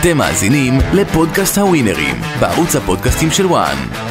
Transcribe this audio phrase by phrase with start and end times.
[0.00, 4.09] אתם מאזינים לפודקאסט הווינרים, בערוץ הפודקאסטים של וואן.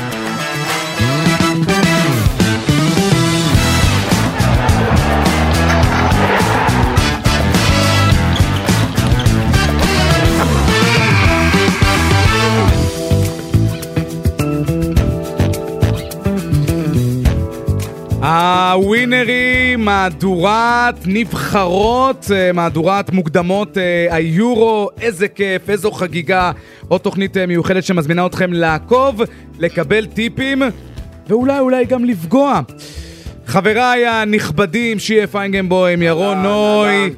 [18.71, 26.51] הווינרים, מהדורת נבחרות, אה, מהדורת מוקדמות אה, היורו, איזה כיף, איזו חגיגה.
[26.87, 29.21] עוד תוכנית אה, מיוחדת שמזמינה אתכם לעקוב,
[29.59, 30.61] לקבל טיפים,
[31.27, 32.61] ואולי אולי גם לפגוע.
[33.45, 37.13] חבריי הנכבדים, שיה פיינגנבוים, ירון נוי.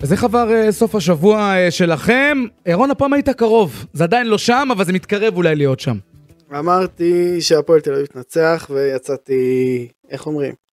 [0.00, 2.38] אז איך עבר אה, סוף השבוע אה, שלכם?
[2.66, 3.86] ירון, הפעם היית קרוב.
[3.92, 5.96] זה עדיין לא שם, אבל זה מתקרב אולי להיות שם.
[6.58, 10.65] אמרתי שהפועל תל אביב תנצח ויצאתי, איך אומרים?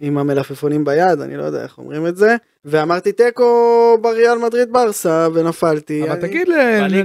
[0.00, 5.28] עם המלפפונים ביד, אני לא יודע איך אומרים את זה, ואמרתי תיקו בריאל מדריד ברסה
[5.34, 6.02] ונפלתי.
[6.02, 6.48] אבל אני- תגיד,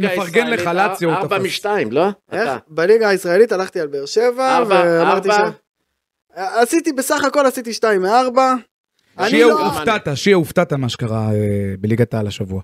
[0.01, 1.39] נפרגן לך, לאציו ארבע.
[1.39, 2.07] משתיים, לא?
[2.31, 2.43] איך?
[2.49, 2.57] אתה.
[2.67, 5.49] בליגה הישראלית הלכתי על באר שבע, ארבע, ואמרתי ארבע.
[6.35, 8.53] עשיתי בסך הכל עשיתי שתיים מארבע.
[9.19, 9.65] אני שיה לא...
[9.65, 11.35] הופתעת, שיה הופתעת מה שקרה אה,
[11.79, 12.61] בליגת העל השבוע.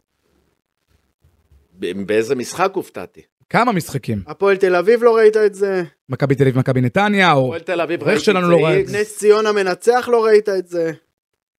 [1.80, 3.22] באיזה משחק הופתעתי?
[3.50, 4.20] כמה משחקים?
[4.28, 7.46] הפועל תל אביב לא ראית את זה, מכבי תל אביב, מכבי נתניה, או...
[7.46, 8.82] הפועל תל אביב ראיתי שלנו את לא זה.
[8.86, 8.98] זה.
[9.00, 10.92] נס ציונה מנצח לא ראית את זה.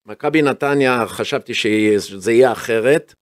[0.05, 3.13] מכבי נתניה, חשבתי שזה יהיה אחרת.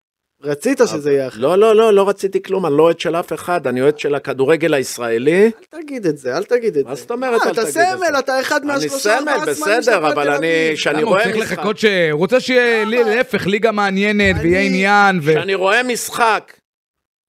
[0.44, 1.40] רצית שזה יהיה אחר.
[1.42, 4.16] לא, לא, לא, לא רציתי כלום, אני לא אוהד של אף אחד, אני אוהד של
[4.16, 5.52] הכדורגל הישראלי.
[5.74, 6.90] אל תגיד את זה, אל תגיד את זה.
[6.90, 8.20] מה זאת אומרת אה, אל אתה תגיד את סמל, זה?
[8.20, 10.76] אתה אחד אני מהשלושה סמל, ארבעה סמלים של בסדר, אבל אני, אביב.
[10.78, 11.86] כשאני למה, הוא רואה צריך משחק, לחכות ש...
[12.12, 12.86] הוא רוצה שיהיה?
[12.86, 15.32] להפך, ליגה מעניינת, אני- ויהיה עניין, ו...
[15.32, 16.54] כשאני רואה משחק,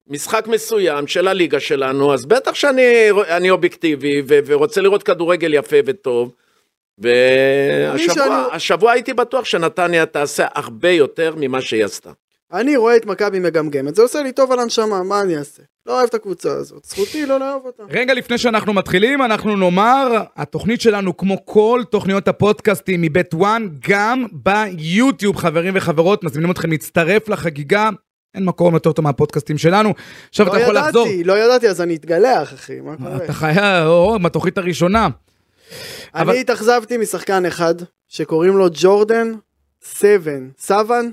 [0.08, 5.76] משחק מסוים של הליגה שלנו, אז בטח שאני אני אובייקטיבי ו- ורוצה לראות כדורגל יפה
[5.86, 6.32] וטוב.
[6.98, 12.10] והשבוע הייתי בטוח שנתניה תעשה הרבה יותר ממה שהיא עשתה.
[12.52, 15.62] אני רואה את מכבי מגמגמת, זה עושה לי טוב על הנשמה, מה אני אעשה?
[15.86, 17.82] לא אוהב את הקבוצה הזאת, זכותי לא לאהוב אותה.
[17.90, 24.26] רגע לפני שאנחנו מתחילים, אנחנו נאמר, התוכנית שלנו, כמו כל תוכניות הפודקאסטים מבית וואן, גם
[24.32, 27.90] ביוטיוב, חברים וחברות, מזמינים אתכם להצטרף לחגיגה.
[28.36, 29.94] אין מקום יותר טוב מהפודקאסטים שלנו.
[30.28, 31.06] עכשיו אתה לא יכול לחזור.
[31.06, 33.16] ידעתי, לא ידעתי, אז אני אתגלח, אחי, מה קורה?
[33.16, 35.08] אתה חייב, או, מהתוכנית הראשונה.
[36.14, 37.74] אבל- אני התאכזבתי משחקן אחד,
[38.08, 39.32] שקוראים לו ג'ורדן
[39.84, 41.10] סבן, סבן?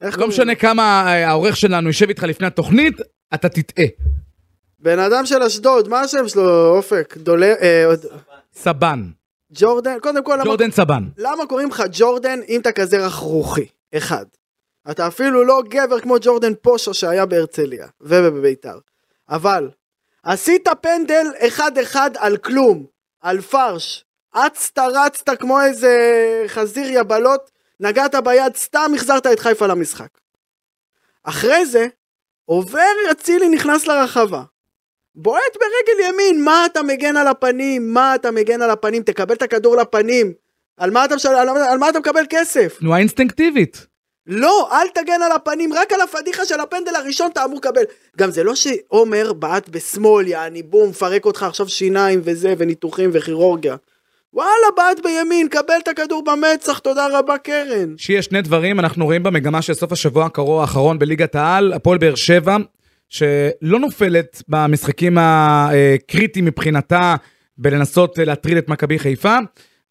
[0.00, 0.54] איך לא משנה?
[0.54, 2.94] כמה אה, העורך שלנו יושב איתך לפני התוכנית,
[3.34, 3.86] אתה תטעה.
[4.78, 7.14] בן אדם של אשדוד, מה השם שלו, אופק?
[7.16, 7.52] דולה...
[7.62, 7.84] אה,
[8.54, 9.02] סבן.
[9.54, 9.96] ג'ורדן?
[10.02, 11.04] קודם כל, למה- ג'ורדן סבן.
[11.18, 13.66] למה קוראים לך ג'ורדן אם אתה כזה רכרוכי?
[13.96, 14.24] אחד.
[14.90, 18.78] אתה אפילו לא גבר כמו ג'ורדן פושה שהיה בהרצליה ובביתר.
[19.28, 19.70] אבל,
[20.22, 22.86] עשית פנדל אחד אחד על כלום,
[23.20, 24.04] על פרש.
[24.34, 25.94] אצת רצת כמו איזה
[26.46, 27.50] חזיר יבלות,
[27.80, 30.08] נגעת ביד, סתם החזרת את חיפה למשחק.
[31.24, 31.86] אחרי זה,
[32.44, 34.42] עובר אצילי נכנס לרחבה.
[35.14, 37.92] בועט ברגל ימין, מה אתה מגן על הפנים?
[37.94, 39.02] מה אתה מגן על הפנים?
[39.02, 40.32] תקבל את הכדור לפנים.
[40.76, 41.14] על מה אתה.
[41.28, 41.48] על...
[41.48, 42.76] על מה אתה מקבל כסף?
[42.78, 43.86] תנועה אינסטינקטיבית.
[44.26, 47.82] לא, אל תגן על הפנים, רק על הפדיחה של הפנדל הראשון אתה אמור לקבל.
[48.18, 53.76] גם זה לא שעומר בעט בשמאל, יעני בום, מפרק אותך עכשיו שיניים וזה, וניתוחים וכירורגיה.
[54.34, 57.94] וואלה, בעט בימין, קבל את הכדור במצח, תודה רבה קרן.
[57.96, 62.14] שיש שני דברים, אנחנו רואים במגמה של סוף השבוע הקרוב האחרון בליגת העל, הפועל באר
[62.14, 62.56] שבע,
[63.08, 67.14] שלא נופלת במשחקים הקריטיים מבחינתה
[67.58, 69.36] בלנסות להטריד את מכבי חיפה,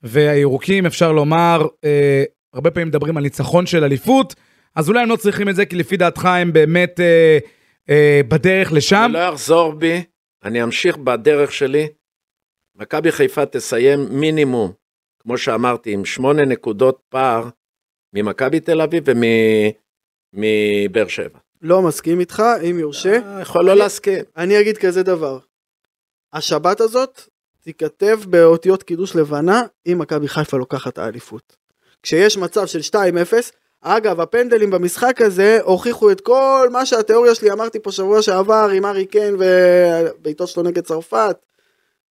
[0.03, 2.23] והירוקים, אפשר לומר, אה,
[2.53, 4.35] הרבה פעמים מדברים על ניצחון של אליפות,
[4.75, 7.37] אז אולי הם לא צריכים את זה, כי לפי דעתך הם באמת אה,
[7.89, 9.03] אה, בדרך לשם.
[9.05, 10.03] אני לא אחזור בי,
[10.43, 11.87] אני אמשיך בדרך שלי.
[12.75, 14.71] מכבי חיפה תסיים מינימום,
[15.19, 17.49] כמו שאמרתי, עם שמונה נקודות פער
[18.13, 19.03] ממכבי תל אביב
[20.33, 21.39] ומבאר שבע.
[21.61, 23.19] לא מסכים איתך, אם יורשה.
[23.25, 24.23] אה, יכול לא להסכים.
[24.37, 25.39] אני אגיד כזה דבר.
[26.33, 27.21] השבת הזאת
[27.61, 31.60] תיכתב באותיות קידוש לבנה אם מכבי חיפה לוקחת את האליפות.
[32.03, 32.95] כשיש מצב של 2-0,
[33.81, 38.85] אגב הפנדלים במשחק הזה הוכיחו את כל מה שהתיאוריה שלי אמרתי פה שבוע שעבר עם
[38.85, 41.35] ארי קיין ובעיטות שלו נגד צרפת.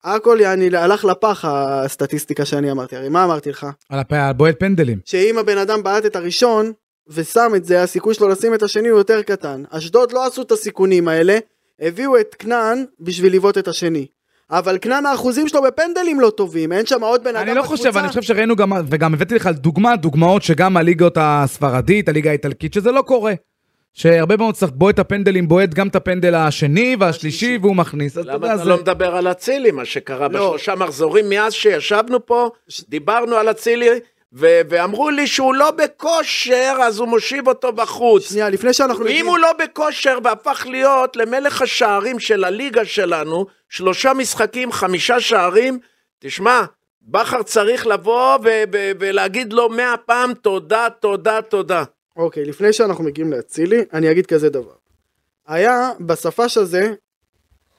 [0.03, 3.67] הכל יעני הלך לפח הסטטיסטיקה שאני אמרתי, הרי מה אמרתי לך?
[3.89, 4.99] על הפ- על בועט פנדלים.
[5.05, 6.71] שאם הבן אדם בעט את הראשון
[7.07, 9.63] ושם את זה, הסיכוי שלו לשים את השני הוא יותר קטן.
[9.69, 11.37] אשדוד לא עשו את הסיכונים האלה,
[11.79, 14.07] הביאו את כנען בשביל לבעוט את השני.
[14.51, 17.97] אבל כנען האחוזים שלו בפנדלים לא טובים, אין שם עוד בן אדם אני לא חושב,
[17.97, 22.91] אני חושב שראינו גם, וגם הבאתי לך דוגמה, דוגמאות שגם הליגות הספרדית, הליגה האיטלקית, שזה
[22.91, 23.33] לא קורה.
[23.93, 28.17] שהרבה מאוד צריך בועט הפנדלים, בועט גם את הפנדל השני והשלישי, והוא מכניס.
[28.17, 28.69] אתה למה יודע, אתה זה...
[28.69, 30.47] לא מדבר על אצילי, מה שקרה לא.
[30.47, 32.49] בשלושה מחזורים מאז שישבנו פה,
[32.89, 33.89] דיברנו על אצילי,
[34.33, 38.29] ו- ואמרו לי שהוא לא בכושר, אז הוא מושיב אותו בחוץ.
[38.29, 44.13] שנייה, לפני שאנחנו אם הוא לא בכושר והפך להיות למלך השערים של הליגה שלנו, שלושה
[44.13, 45.79] משחקים, חמישה שערים,
[46.19, 46.61] תשמע,
[47.01, 51.83] בכר צריך לבוא ו- ו- ולהגיד לו מאה פעם תודה, תודה, תודה.
[52.15, 54.73] אוקיי, לפני שאנחנו מגיעים לאצילי, אני אגיד כזה דבר.
[55.47, 56.93] היה בספש הזה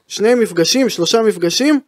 [0.06, 1.80] שני מפגשים, שלושה מפגשים,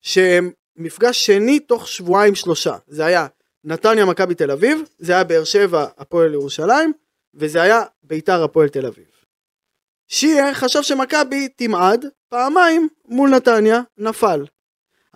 [0.00, 2.76] שהם מפגש שני תוך שבועיים שלושה.
[2.86, 3.26] זה היה
[3.64, 6.92] נתניה מכבי תל אביב, זה היה באר שבע הפועל ירושלים,
[7.34, 9.04] וזה היה ביתר הפועל תל אביב.
[10.08, 14.44] שיה חשב שמכבי תמעד פעמיים מול נתניה, נפל.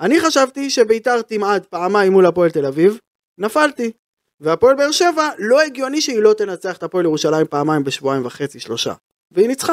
[0.01, 2.99] אני חשבתי שביתר תמעד פעמיים מול הפועל תל אביב,
[3.39, 3.93] נפלתי.
[4.41, 8.95] והפועל באר שבע, לא הגיוני שהיא לא תנצח את הפועל ירושלים פעמיים בשבועיים וחצי, שלושה.
[9.31, 9.73] והיא ניצחה.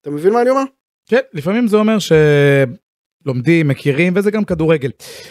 [0.00, 0.62] אתה מבין מה אני אומר?
[1.08, 1.98] כן, לפעמים זה אומר
[3.24, 4.90] שלומדים, מכירים, וזה גם כדורגל.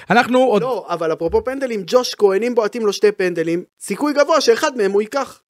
[0.10, 0.62] אנחנו עוד...
[0.62, 4.92] לא, אבל אפרופו פנדלים, ג'וש כהן, אם בועטים לו שתי פנדלים, סיכוי גבוה שאחד מהם
[4.92, 5.42] הוא ייקח.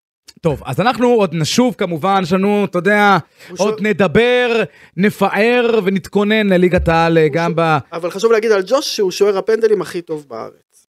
[0.41, 3.17] טוב, אז אנחנו עוד נשוב כמובן, יש לנו, אתה יודע,
[3.57, 4.63] עוד ש- נדבר,
[4.97, 7.77] נפאר ונתכונן לליגת העל גם ש- ב...
[7.93, 10.87] אבל חשוב להגיד על ג'וש שהוא שוער הפנדלים הכי טוב בארץ.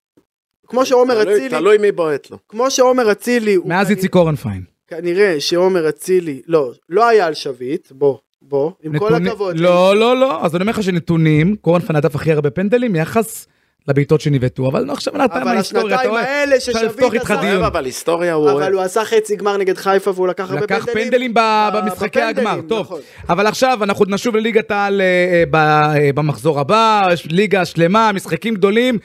[0.66, 2.38] כמו שעומר אצילי, תלוי מי בועט לו.
[2.48, 4.62] כמו שעומר אצילי, מאז איציק אורנפיין.
[4.86, 8.18] כנראה שעומר אצילי, לא, לא היה על שביט, בוא,
[8.48, 9.56] בוא, עם כל נתונים- הכבוד.
[9.58, 13.46] לא, לא, לא, אז אני אומר לך שנתונים, קורנפיין הדף הכי הרבה פנדלים, יחס
[13.88, 16.44] לבעיטות שנבעטו, אבל עכשיו נתן אבל מההיסטוריה, אתה רואה?
[16.56, 17.64] אפשר לפתוח איתך עשה, דיון.
[17.64, 18.72] אבל היסטוריה הוא אבל.
[18.72, 21.04] הוא עשה חצי גמר נגד חיפה והוא לקח הרבה לקח פנדלים.
[21.04, 22.80] פנדלים ב- ב- במשחקי בפנדלים, הגמר, טוב.
[22.80, 23.00] נכון.
[23.28, 25.56] אבל עכשיו אנחנו נשוב לליגת העל אה, אה, ב-
[25.96, 28.98] אה, במחזור הבא, ליגה שלמה, משחקים גדולים.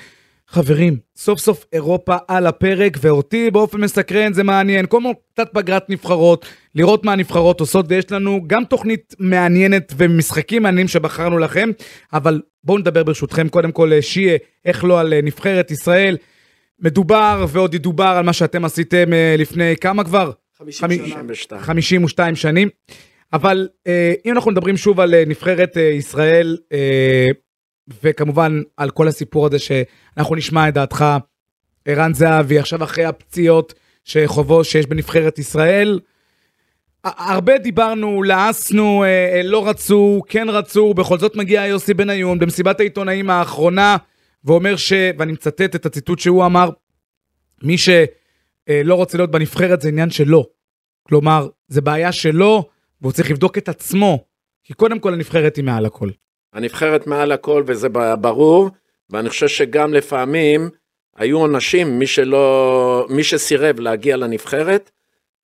[0.53, 4.85] חברים, סוף סוף אירופה על הפרק, ואותי באופן מסקרן זה מעניין.
[4.85, 6.45] קודם כל, קצת פגרת נבחרות,
[6.75, 11.69] לראות מה הנבחרות עושות, ויש לנו גם תוכנית מעניינת ומשחקים מעניינים שבחרנו לכם,
[12.13, 16.17] אבל בואו נדבר ברשותכם קודם כל, אה, שיה, איך לא על אה, נבחרת ישראל.
[16.79, 20.31] מדובר ועוד ידובר על מה שאתם עשיתם אה, לפני כמה כבר?
[20.57, 21.15] 50 חמי- שנה.
[21.15, 21.61] 52.
[21.61, 22.69] 52 שנים.
[23.33, 23.67] אבל
[24.25, 26.57] אם אנחנו מדברים שוב על נבחרת ישראל,
[28.03, 31.05] וכמובן על כל הסיפור הזה שאנחנו נשמע את דעתך,
[31.85, 35.99] ערן זהבי, עכשיו אחרי הפציעות שחובו שיש בנבחרת ישראל,
[37.03, 42.79] הרבה דיברנו, לעסנו, אה, אה, לא רצו, כן רצו, בכל זאת מגיע יוסי בניון במסיבת
[42.79, 43.97] העיתונאים האחרונה,
[44.43, 44.93] ואומר ש...
[45.17, 46.69] ואני מצטט את הציטוט שהוא אמר,
[47.63, 50.45] מי שלא רוצה להיות בנבחרת זה עניין שלו.
[51.03, 52.69] כלומר, זה בעיה שלו,
[53.01, 54.25] והוא צריך לבדוק את עצמו,
[54.63, 56.09] כי קודם כל הנבחרת היא מעל הכל.
[56.53, 57.87] הנבחרת מעל הכל וזה
[58.19, 58.69] ברור,
[59.09, 60.69] ואני חושב שגם לפעמים
[61.15, 64.91] היו עונשים, מי שלא, מי שסירב להגיע לנבחרת,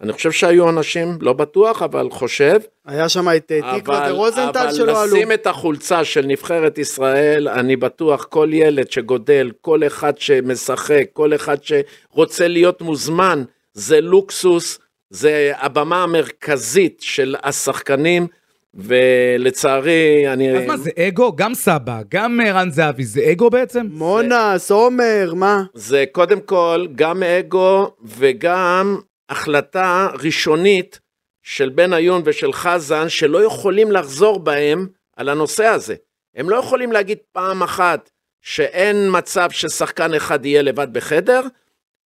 [0.02, 4.74] אני חושב שהיו עונשים, לא בטוח, אבל חושב, היה שם את אה, תקווה אבל, ורוזנטל
[4.74, 5.16] שלא אבל עלו.
[5.16, 11.36] לשים את החולצה של נבחרת ישראל, אני בטוח, כל ילד שגודל, כל אחד שמשחק, כל
[11.36, 14.80] אחד שרוצה להיות מוזמן, זה לוקסוס,
[15.10, 18.28] זה הבמה המרכזית של השחקנים,
[18.74, 20.58] ולצערי, אני...
[20.58, 21.36] אז מה, זה אגו?
[21.36, 23.88] גם סבא, גם ערן זהבי, זה אגו בעצם?
[23.92, 25.64] מונס, עומר, מה?
[25.74, 28.98] זה קודם כל גם אגו וגם
[29.30, 31.00] החלטה ראשונית
[31.44, 35.96] של בניון ושל חזן שלא יכולים לחזור בהם על הנושא הזה.
[36.36, 38.10] הם לא יכולים להגיד פעם אחת
[38.42, 41.42] שאין מצב ששחקן אחד יהיה לבד בחדר,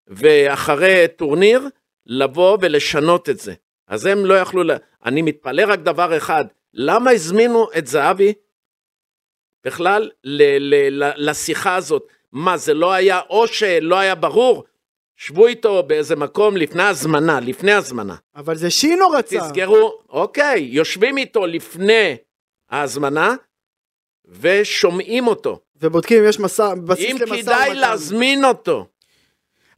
[0.07, 1.67] ואחרי טורניר
[2.05, 3.53] לבוא ולשנות את זה.
[3.93, 4.71] אז הם לא יכלו, ל...
[5.05, 8.33] אני מתפלא רק דבר אחד, למה הזמינו את זהבי
[9.65, 12.07] בכלל ל- ל- ל- לשיחה הזאת?
[12.31, 14.63] מה, זה לא היה, או שלא היה ברור?
[15.15, 18.15] שבו איתו באיזה מקום לפני הזמנה, לפני הזמנה.
[18.35, 19.39] אבל זה שינו רצה.
[19.39, 22.15] תזכרו, אוקיי, יושבים איתו לפני
[22.69, 23.35] ההזמנה
[24.25, 25.59] ושומעים אותו.
[25.75, 27.79] ובודקים אם יש מסע, בסיס אם למשא כדאי ומתן.
[27.79, 28.87] להזמין אותו.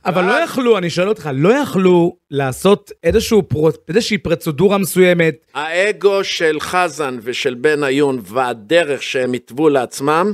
[0.06, 3.44] אבל לא יכלו, אני שואל אותך, לא יכלו לעשות איזשהו
[3.90, 10.34] איזושהי פרוצדורה מסוימת, האגו של חזן ושל בניון והדרך שהם התוו לעצמם,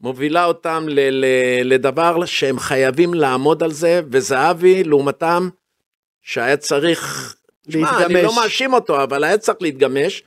[0.00, 5.48] מובילה אותם ל- ל- לדבר שהם חייבים לעמוד על זה, וזהבי, לעומתם,
[6.22, 7.34] שהיה צריך...
[7.70, 8.24] שמע, אני להתגמש.
[8.24, 10.22] לא מאשים אותו, אבל היה צריך להתגמש,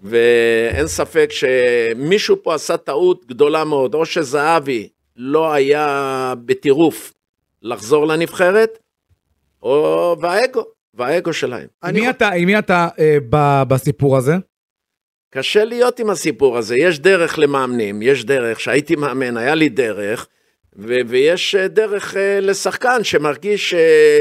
[0.00, 7.12] ואין ספק שמישהו פה עשה טעות גדולה מאוד, או שזהבי לא היה בטירוף
[7.64, 8.78] לחזור לנבחרת,
[9.62, 11.66] או והאגו, והאגו שלהם.
[11.84, 14.34] עם מי אתה, עם מי אתה אה, ב, בסיפור הזה?
[15.30, 20.26] קשה להיות עם הסיפור הזה, יש דרך למאמנים, יש דרך, שהייתי מאמן, היה לי דרך,
[20.76, 24.20] ו- ויש אה, דרך אה, לשחקן שמרגיש אה,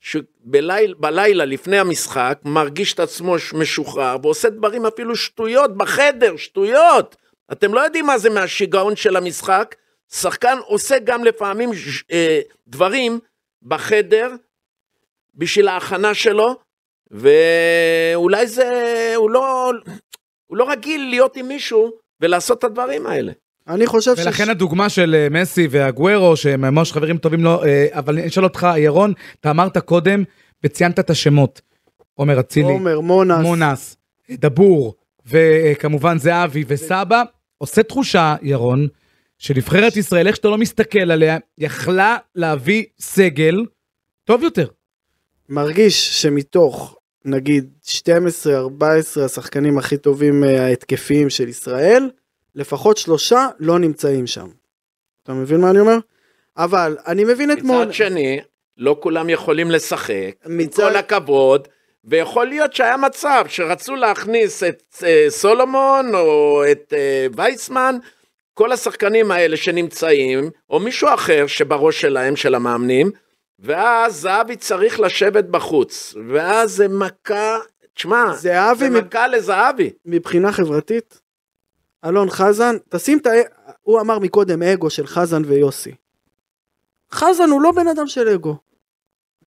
[0.00, 7.16] שבלילה לפני המשחק, מרגיש את עצמו משוחרר, ועושה דברים אפילו שטויות בחדר, שטויות.
[7.52, 9.74] אתם לא יודעים מה זה מהשיגעון של המשחק,
[10.12, 13.18] שחקן עושה גם לפעמים ש- אה, דברים
[13.62, 14.30] בחדר
[15.34, 16.56] בשביל ההכנה שלו,
[17.10, 19.70] ואולי זה, הוא לא,
[20.46, 23.32] הוא לא רגיל להיות עם מישהו ולעשות את הדברים האלה.
[23.68, 28.18] אני חושב ולכן הדוגמה של אה, מסי והגוורו, שהם ממש חברים טובים לו, אה, אבל
[28.18, 30.24] אני אשאל אותך, ירון, אתה אמרת קודם
[30.64, 31.60] וציינת את השמות.
[32.14, 33.96] עומר אצילי, עומר, מונס, מונס,
[34.30, 34.94] דבור,
[35.26, 37.22] וכמובן זהבי וסבא.
[37.58, 38.88] עושה תחושה, ירון,
[39.38, 43.64] שנבחרת ישראל, איך שאתה לא מסתכל עליה, יכלה להביא סגל
[44.24, 44.66] טוב יותר.
[45.48, 48.00] מרגיש שמתוך נגיד 12-14
[49.24, 52.10] השחקנים הכי טובים אה, ההתקפיים של ישראל,
[52.54, 54.46] לפחות שלושה לא נמצאים שם.
[55.22, 55.96] אתה מבין מה אני אומר?
[56.56, 57.82] אבל אני מבין את מון...
[57.82, 58.40] מצד שני,
[58.76, 61.68] לא כולם יכולים לשחק, עם מצד- כל הכבוד,
[62.04, 67.96] ויכול להיות שהיה מצב שרצו להכניס את אה, סולומון או את אה, וייסמן,
[68.56, 73.10] כל השחקנים האלה שנמצאים, או מישהו אחר שבראש שלהם, של המאמנים,
[73.58, 77.58] ואז זהבי צריך לשבת בחוץ, ואז זה מכה,
[77.94, 79.90] תשמע, זהבי זה מב- מכה לזהבי.
[80.04, 81.20] מבחינה חברתית,
[82.04, 83.30] אלון חזן, תשים את ה...
[83.82, 85.94] הוא אמר מקודם אגו של חזן ויוסי.
[87.12, 88.56] חזן הוא לא בן אדם של אגו.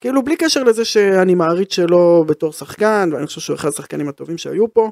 [0.01, 4.37] כאילו בלי קשר לזה שאני מעריץ שלו בתור שחקן, ואני חושב שהוא אחד השחקנים הטובים
[4.37, 4.91] שהיו פה.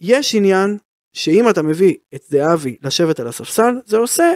[0.00, 0.78] יש עניין
[1.14, 4.32] שאם אתה מביא את זהבי לשבת על הספסל, זה עושה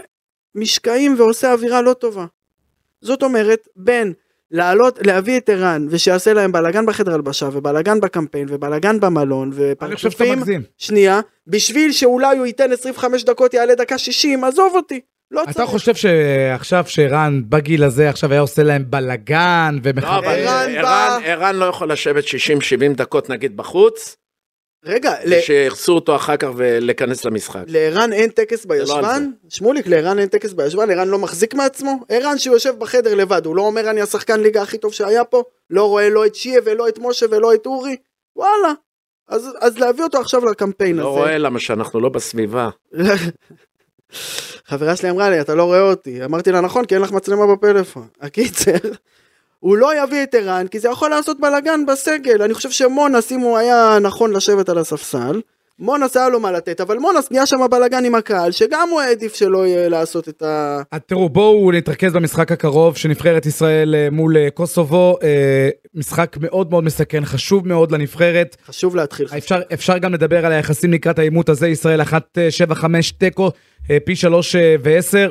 [0.55, 2.27] משקעים ועושה אווירה לא טובה.
[3.01, 4.13] זאת אומרת, בין
[4.51, 9.51] לעלות, להביא את ערן, ושיעשה להם בלאגן בחדר הלבשה, ובלאגן בקמפיין, ובלאגן במלון,
[9.83, 10.63] אני חושב שאתה ופרצופים.
[10.77, 15.01] שנייה, בשביל שאולי הוא ייתן 25 דקות, יעלה דקה 60, עזוב אותי.
[15.31, 15.71] לא אתה צריך.
[15.71, 20.19] חושב שעכשיו שרן בגיל הזה עכשיו היה עושה להם בלאגן לא, ומחכה...
[20.19, 22.29] אבל ערן ערן, בא- ערן לא יכול לשבת 60-70
[22.97, 24.17] דקות נגיד בחוץ,
[24.85, 27.63] רגע, שיחסו אותו אחר כך ולהיכנס למשחק.
[27.67, 29.31] לערן אין טקס לא בישבן?
[29.49, 30.91] שמוליק, לערן אין טקס בישבן?
[30.91, 32.01] ערן לא מחזיק מעצמו?
[32.09, 35.43] ערן שהוא יושב בחדר לבד, הוא לא אומר אני השחקן ליגה הכי טוב שהיה פה?
[35.71, 37.97] לא רואה לא את שיה ולא את משה ולא את אורי?
[38.37, 38.73] וואלה.
[39.29, 41.19] אז, אז להביא אותו עכשיו לקמפיין לא הזה.
[41.19, 42.69] רואה למה שאנחנו לא בסביבה.
[44.69, 46.25] חברה שלי אמרה לי, אתה לא רואה אותי.
[46.25, 48.07] אמרתי לה, נכון, כי אין לך מצלמה בפלאפון.
[48.21, 48.73] הקיצר,
[49.61, 52.43] הוא לא יביא את ערן, כי זה יכול לעשות בלאגן בסגל.
[52.43, 55.41] אני חושב שמונס, אם הוא היה נכון לשבת על הספסל,
[55.79, 59.35] מונס היה לו מה לתת, אבל מונס נהיה שם בלאגן עם הקהל, שגם הוא העדיף
[59.35, 60.81] שלא יהיה לעשות את ה...
[61.07, 65.19] תראו, בואו נתרכז במשחק הקרוב של נבחרת ישראל אה, מול אה, קוסובו.
[65.23, 68.57] אה, משחק מאוד מאוד מסכן, חשוב מאוד לנבחרת.
[68.67, 69.27] חשוב להתחיל.
[69.39, 72.15] אפשר, אפשר גם לדבר על היחסים לקראת העימות הזה, ישראל 1-7-5
[73.19, 73.51] תיקו,
[74.05, 75.31] פי 3 ו-10,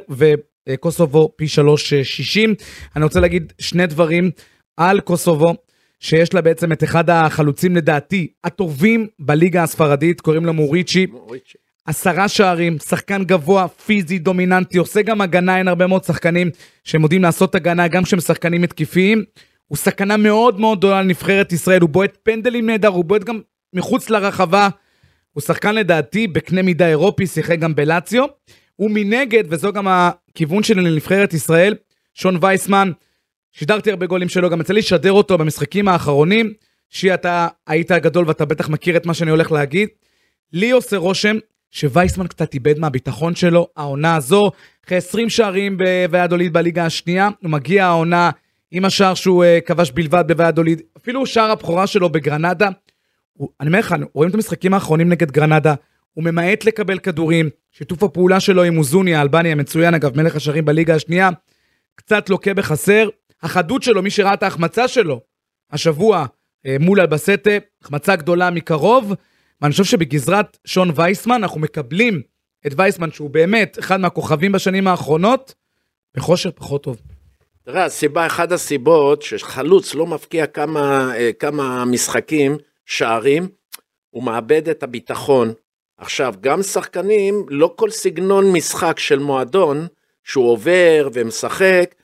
[0.67, 2.55] וקוסובו פי 3 60.
[2.95, 4.31] אני רוצה להגיד שני דברים
[4.77, 5.55] על קוסובו,
[5.99, 11.07] שיש לה בעצם את אחד החלוצים לדעתי הטובים בליגה הספרדית, קוראים לו מוריצ'י.
[11.85, 16.49] עשרה שערים, שחקן גבוה, פיזי, דומיננטי, עושה גם הגנה, אין הרבה מאוד שחקנים
[16.83, 19.23] שהם יודעים לעשות הגנה, גם כשהם שחקנים התקפיים.
[19.67, 23.39] הוא סכנה מאוד מאוד גדולה לנבחרת ישראל, הוא בועט פנדלים נהדר, הוא בועט גם
[23.73, 24.69] מחוץ לרחבה.
[25.31, 28.25] הוא שחקן לדעתי בקנה מידה אירופי, שיחק גם בלציו.
[28.79, 31.75] ומנגד, וזו גם הכיוון שלי לנבחרת ישראל,
[32.13, 32.91] שון וייסמן,
[33.51, 36.53] שידרתי הרבה גולים שלו, גם יצא לי לשדר אותו במשחקים האחרונים.
[36.89, 39.89] שי, אתה היית הגדול ואתה בטח מכיר את מה שאני הולך להגיד.
[40.53, 41.37] לי עושה רושם
[41.71, 44.51] שווייסמן קצת איבד מהביטחון שלו, העונה הזו,
[44.85, 45.77] אחרי 20 שערים
[46.11, 48.29] בויאדוליד בליגה השנייה, הוא מגיע העונה
[48.71, 52.69] עם השער שהוא uh, כבש בלבד בויאדוליד, אפילו שער הבכורה שלו בגרנדה.
[53.33, 55.73] הוא, אני אומר לך, רואים את המשחקים האחרונים נגד גרנדה,
[56.17, 60.95] הוא ממעט לקבל כדורים, שיתוף הפעולה שלו עם אוזוני האלבני המצוין, אגב, מלך השערים בליגה
[60.95, 61.29] השנייה,
[61.95, 63.09] קצת לוקה בחסר.
[63.43, 65.21] החדות שלו, מי שראה את ההחמצה שלו
[65.71, 67.49] השבוע uh, מול אלבסטה,
[67.81, 69.13] החמצה גדולה מקרוב,
[69.61, 72.21] ואני חושב שבגזרת שון וייסמן אנחנו מקבלים
[72.67, 75.53] את וייסמן שהוא באמת אחד מהכוכבים בשנים האחרונות,
[76.15, 76.97] בכושר פחות טוב.
[77.63, 83.47] תראה, הסיבה, אחת הסיבות שחלוץ לא מפקיע כמה, אה, כמה משחקים, שערים,
[84.09, 85.53] הוא מאבד את הביטחון.
[85.97, 89.87] עכשיו, גם שחקנים, לא כל סגנון משחק של מועדון,
[90.23, 91.95] שהוא עובר ומשחק,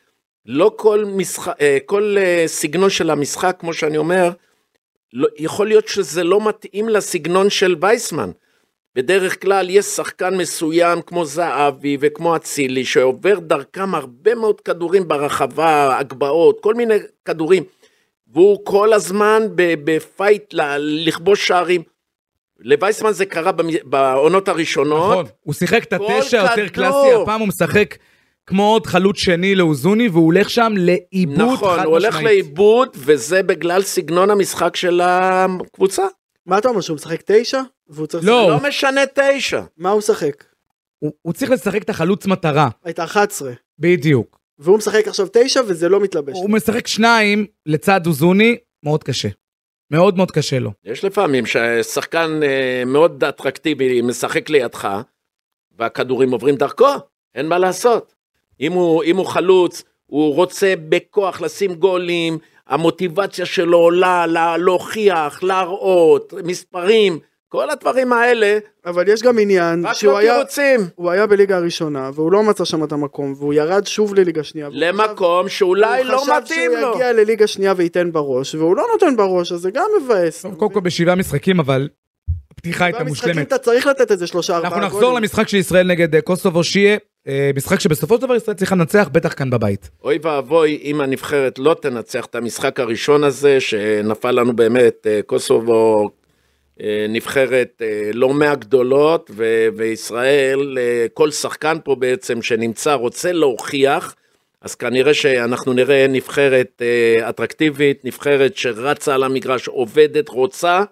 [0.46, 4.30] לא כל, משחק, אה, כל אה, סגנון של המשחק, כמו שאני אומר,
[5.14, 8.32] לא, יכול להיות שזה לא מתאים לסגנון של וייסמן.
[8.96, 15.98] בדרך כלל יש שחקן מסוים כמו זהבי וכמו אצילי שעובר דרכם הרבה מאוד כדורים ברחבה,
[16.00, 16.96] הגבהות, כל מיני
[17.26, 17.64] כדורים.
[18.28, 21.93] והוא כל הזמן בפייט לכבוש שערים.
[22.64, 23.52] לווייסמן זה קרה
[23.84, 25.12] בעונות הראשונות.
[25.12, 26.68] נכון, הוא שיחק את התשע יותר.
[26.68, 27.96] קלאסי, הפעם הוא משחק
[28.48, 32.26] כמו עוד חלוץ שני לאוזוני, והוא הולך שם לאיבוד נכון, חד הוא הולך משמעית.
[32.26, 36.04] לאיבוד, וזה בגלל סגנון המשחק של הקבוצה.
[36.46, 37.62] מה אתה אומר, שהוא משחק תשע?
[37.88, 38.26] והוא צריך...
[38.28, 38.50] לא.
[38.50, 39.62] לא משנה תשע.
[39.78, 40.44] מה הוא משחק?
[41.00, 43.42] הוא, הוא צריך לשחק את החלוץ מטרה, את ה-11.
[43.80, 44.40] בדיוק.
[44.60, 46.34] והוא משחק עכשיו תשע וזה לא מתלבש.
[46.36, 49.30] הוא משחק שניים לצד אוזוני, מאוד קשה.
[49.94, 50.72] מאוד מאוד קשה לו.
[50.86, 54.88] יש לפעמים ששחקן אה, מאוד אטרקטיבי משחק לידך,
[55.78, 56.86] והכדורים עוברים דרכו,
[57.36, 58.14] אין מה לעשות.
[58.62, 65.44] אם הוא, אם הוא חלוץ, הוא רוצה בכוח לשים גולים, המוטיבציה שלו עולה, לה, להוכיח,
[65.44, 67.20] להראות, מספרים,
[67.54, 70.80] כל הדברים האלה, אבל יש גם עניין רק שהוא לא היה, תירוצים.
[70.96, 74.68] הוא היה בליגה הראשונה והוא לא מצא שם את המקום והוא ירד שוב לליגה שנייה.
[74.70, 76.94] והוא חשב- למקום שאולי הוא לא חשב מתאים שהוא לו.
[76.96, 80.46] יגיע לליגה שנייה וייתן בראש והוא לא נותן בראש אז זה גם מבאס.
[80.58, 81.90] קודם כל בשבעה משחקים, אבל
[82.52, 83.48] הפתיחה הייתה במשחקים מושלמת.
[83.48, 84.88] אתה צריך לתת איזה שלושה ארבעה אנחנו.
[84.98, 88.76] נחזור למשחק של ישראל נגד אה, קוסובו שיהיה, אה, משחק שבסופו של דבר ישראל צריכה
[88.76, 89.90] לנצח, בטח כאן בבית.
[90.04, 96.10] אוי ואבוי אם הנבחרת לא תנצח את המשחק הראשון הזה, שנפל לנו באמת, אה, קוסובו
[97.10, 104.16] נבחרת אה, לא מהגדולות, ו- וישראל, אה, כל שחקן פה בעצם שנמצא רוצה להוכיח,
[104.62, 110.84] אז כנראה שאנחנו נראה נבחרת אה, אטרקטיבית, נבחרת שרצה על המגרש, עובדת, רוצה,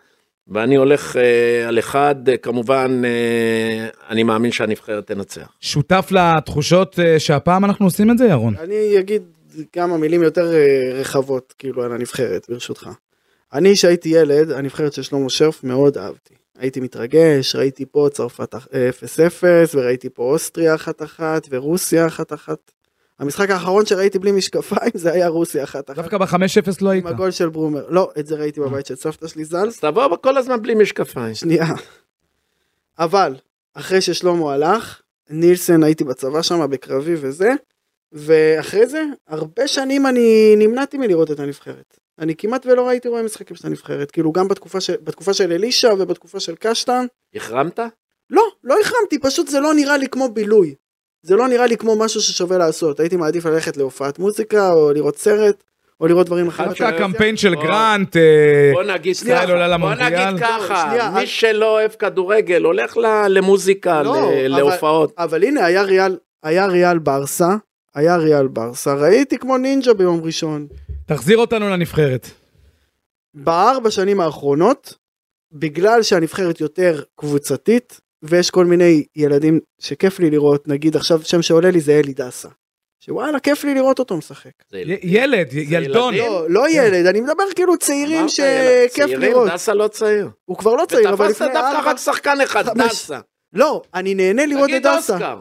[0.47, 5.53] ואני הולך אה, על אחד, אה, כמובן, אה, אני מאמין שהנבחרת תנצח.
[5.61, 8.53] שותף לתחושות אה, שהפעם אנחנו עושים את זה, ירון?
[8.59, 9.23] אני אגיד
[9.73, 12.89] כמה מילים יותר אה, רחבות כאילו על הנבחרת ברשותך.
[13.53, 16.33] אני שהייתי ילד הנבחרת של שלמה שרף מאוד אהבתי.
[16.57, 18.89] הייתי מתרגש ראיתי פה צרפת אה,
[19.41, 19.43] 0-0
[19.73, 20.75] וראיתי פה אוסטריה
[21.19, 22.11] 1-1 ורוסיה 1-1.
[23.19, 25.93] המשחק האחרון שראיתי בלי משקפיים זה היה רוסיה 1-1.
[25.95, 26.35] דווקא ב-5-0
[26.81, 27.05] לא היית.
[27.05, 27.89] עם הגול של ברומר.
[27.89, 29.67] לא את זה ראיתי בבית של סבתא שלי ז"ל.
[29.67, 31.35] אז תבוא כל הזמן בלי משקפיים.
[31.35, 31.65] שנייה.
[32.99, 33.35] אבל
[33.73, 37.53] אחרי ששלמה הלך, נילסן הייתי בצבא שם בקרבי וזה,
[38.11, 41.97] ואחרי זה הרבה שנים אני נמנעתי מלראות את הנבחרת.
[42.21, 45.93] אני כמעט ולא ראיתי רואה משחקים של הנבחרת, כאילו גם בתקופה של, בתקופה של אלישע
[45.99, 47.05] ובתקופה של קשטן.
[47.35, 47.79] החרמת?
[48.29, 50.75] לא, לא החרמתי, פשוט זה לא נראה לי כמו בילוי.
[51.23, 52.99] זה לא נראה לי כמו משהו ששווה לעשות.
[52.99, 55.63] הייתי מעדיף ללכת להופעת מוזיקה, או לראות סרט,
[55.99, 56.69] או לראות דברים אחרים.
[56.69, 57.55] דווקא הקמפיין של.
[57.55, 59.93] גרנט, אה, בוא נגיד ככה, בוא.
[59.93, 62.97] נגיד ככה, שנייה, מי שלא אוהב כדורגל הולך
[63.29, 65.13] למוזיקה, לא, להופעות.
[65.17, 67.55] אבל הנה היה ריאל, היה ריאל ברסה,
[67.95, 70.67] היה ריאל ברסה, ראיתי כמו נינג'ה ביום ראשון.
[71.05, 72.27] תחזיר אותנו לנבחרת.
[73.33, 74.93] בארבע שנים האחרונות,
[75.51, 81.71] בגלל שהנבחרת יותר קבוצתית, ויש כל מיני ילדים שכיף לי לראות, נגיד עכשיו שם שעולה
[81.71, 82.49] לי זה אלי דסה.
[82.99, 84.51] שוואלה כיף לי לראות אותו משחק.
[85.03, 86.13] ילד, ילדון.
[86.13, 89.51] לא, לא ילד, אני מדבר כאילו צעירים שכיף צעירים, לראות.
[89.51, 90.29] דסה לא צעיר.
[90.45, 91.91] הוא כבר לא צעיר, אבל ותפסת לפני דווקא ארבע...
[91.91, 92.77] רק שחקן אחד.
[92.77, 93.19] דסה.
[93.53, 95.35] לא, אני נהנה לראות את תגיד דסה.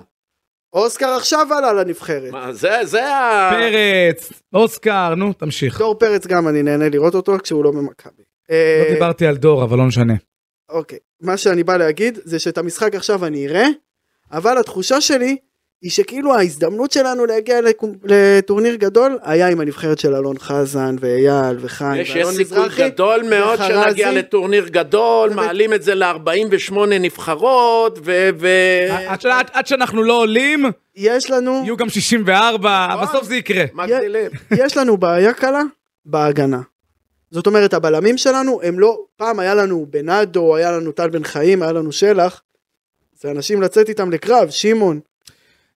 [0.73, 1.09] אוסקר.
[1.09, 2.33] עכשיו עלה לנבחרת.
[2.33, 3.51] מה, זה זה ה...
[3.53, 5.79] פרץ, אוסקר, נו, תמשיך.
[5.79, 8.23] דור פרץ גם אני נהנה לראות אותו כשהוא לא במכבי.
[8.51, 10.15] אה, לא דיברתי על דור, אבל לא משנה.
[10.69, 13.67] אוקיי, מה שאני בא להגיד זה שאת המשחק עכשיו אני אראה,
[14.33, 15.37] אבל התחושה שלי
[15.83, 17.61] היא שכאילו ההזדמנות שלנו להגיע
[18.05, 22.90] לטורניר גדול היה עם הנבחרת של אלון חזן ואייל וחיים יש סיכוי מזרחי.
[22.90, 23.85] גדול מאוד וחרזי.
[23.88, 25.40] שנגיע לטורניר גדול, באמת.
[25.47, 28.29] מעלים את זה ל-48 נבחרות, ו...
[28.40, 30.64] ו- עד ש- עד- עד שאנחנו לא עולים,
[30.97, 33.07] יש לנו, יהיו גם 64, נכון.
[33.07, 33.64] בסוף זה יקרה.
[33.75, 34.31] מגדילים.
[34.57, 35.62] יש לנו בעיה קלה
[36.07, 36.61] בהגנה.
[37.31, 41.62] זאת אומרת הבלמים שלנו הם לא, פעם היה לנו בנאדו, היה לנו טל בן חיים,
[41.62, 42.43] היה לנו שלח.
[43.21, 45.01] זה אנשים לצאת איתם לקרב, שמעון.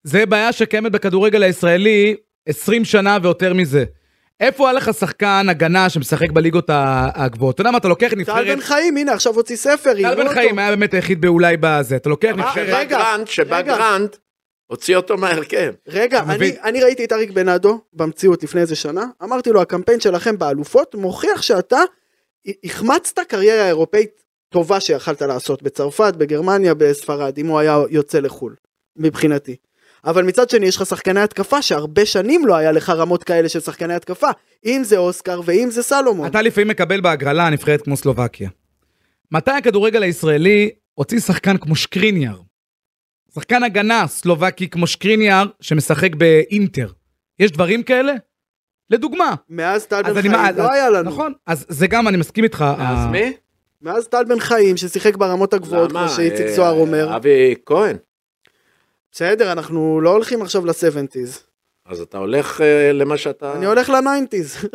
[0.04, 3.84] זה בעיה שקיימת בכדורגל הישראלי 20 שנה ויותר מזה.
[4.40, 6.70] איפה היה לך שחקן הגנה שמשחק בליגות
[7.14, 7.54] הגבוהות?
[7.54, 8.46] אתה יודע מה, אתה לוקח טל נבחרת...
[8.46, 10.28] בן חיים, הנה עכשיו הוציא ספר, טל בן.
[10.28, 11.96] חיים היה באמת היחיד באולי בזה.
[11.96, 12.68] אתה לוקח אה, נבחרת...
[12.68, 13.60] רגע, שבא גרנט, שבא.
[13.60, 14.16] גרנט,
[14.66, 15.72] הוציא אותו מהרכב.
[15.88, 16.22] רגע,
[16.64, 21.42] אני ראיתי את אריק בנאדו במציאות לפני איזה שנה, אמרתי לו הקמפיין שלכם באלופות מוכיח
[21.42, 21.80] שאתה
[22.64, 28.54] החמצת קריירה אירופאית טובה שיכלת לעשות בצרפת, בגרמניה, בספרד, אם הוא היה יוצא לחו"ל,
[28.96, 29.56] מבחינתי.
[30.04, 33.60] אבל מצד שני יש לך שחקני התקפה שהרבה שנים לא היה לך רמות כאלה של
[33.60, 34.28] שחקני התקפה,
[34.66, 36.26] אם זה אוסקר ואם זה סלומון.
[36.26, 38.50] אתה לפעמים מקבל בהגרלה נבחרת כמו סלובקיה.
[39.32, 42.40] מתי הכדורגל הישראלי הוציא שחקן כמו שקריניאר?
[43.34, 46.88] שחקן הגנה סלובקי כמו שקריניאר שמשחק באינטר.
[47.38, 48.12] יש דברים כאלה?
[48.90, 49.34] לדוגמה.
[49.48, 51.10] מאז טל אז בן אני חיים לא היה לנו.
[51.10, 52.64] נכון, אז זה גם, אני מסכים איתך.
[52.78, 53.32] אז ה- מי?
[53.82, 56.06] מאז טל בן חיים ששיחק ברמות הגבוהות, למה?
[56.08, 57.16] כמו שאיציק אה, זוהר אומר.
[57.16, 57.96] אבי כהן.
[59.12, 61.38] בסדר, אנחנו לא הולכים עכשיו ל-70's.
[61.86, 63.52] אז אתה הולך אה, למה שאתה...
[63.56, 64.66] אני הולך ל-90's.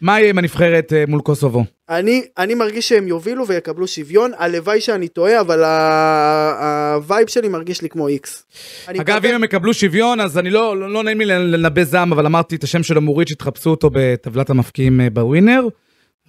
[0.00, 1.64] מה יהיה עם הנבחרת אה, מול קוסובו?
[1.88, 7.82] אני, אני מרגיש שהם יובילו ויקבלו שוויון, הלוואי שאני טועה, אבל ה- הווייב שלי מרגיש
[7.82, 8.44] לי כמו איקס.
[8.86, 12.12] אגב, מקווה- אם הם יקבלו שוויון, אז אני לא, לא, לא נעים לי לנבא זעם,
[12.12, 15.62] אבל אמרתי את השם שלו מוריד, שתחפשו אותו בטבלת המפקיעים אה, בווינר,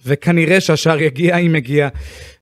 [0.06, 1.88] וכנראה שהשער יגיע אם יגיע.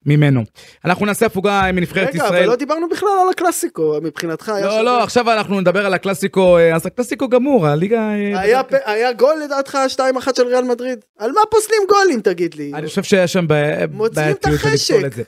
[0.07, 0.45] ממנו.
[0.85, 2.43] אנחנו נעשה הפוגה מנבחרת רגע, ישראל.
[2.43, 4.85] אבל לא דיברנו בכלל על הקלאסיקו, מבחינתך לא.
[4.85, 8.01] לא, עכשיו אנחנו נדבר על הקלאסיקו, אה, אז הקלאסיקו גמור, הליגה...
[8.01, 10.01] אה, היה גול לדעתך 2-1
[10.37, 10.99] של ריאל מדריד?
[11.19, 12.73] על מה פוסלים גולים תגיד לי?
[12.75, 14.69] אני חושב שהיה שם בעייתיות החשק.
[14.71, 15.23] בלפסול את זה.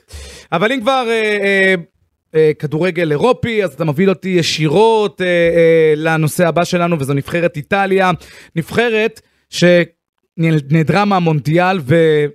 [0.51, 1.75] אבל אם כבר אה, אה,
[2.35, 7.57] אה, כדורגל אירופי, אז אתה מוביל אותי ישירות אה, אה, לנושא הבא שלנו, וזו נבחרת
[7.57, 8.11] איטליה.
[8.55, 9.21] נבחרת
[10.39, 11.79] שנעדרה מהמונדיאל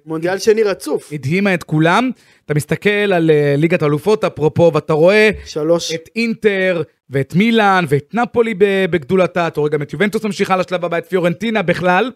[0.06, 1.08] מונדיאל שני רצוף.
[1.12, 2.10] והדהימה את כולם.
[2.44, 5.94] אתה מסתכל על אה, ליגת האלופות, אפרופו, ואתה רואה שלוש.
[5.94, 8.54] את אינטר ואת מילאן ואת נפולי
[8.90, 12.10] בגדולתה, אתה רואה גם את יובנטוס ממשיכה לשלב הבא, את פיורנטינה בכלל.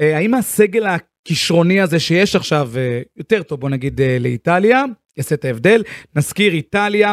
[0.00, 4.84] אה, האם הסגל הכישרוני הזה שיש עכשיו אה, יותר טוב, בוא נגיד, אה, לאיטליה,
[5.16, 5.82] יעשה את ההבדל?
[6.16, 7.12] נזכיר, איטליה